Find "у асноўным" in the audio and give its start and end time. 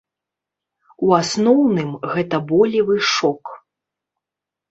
1.07-1.91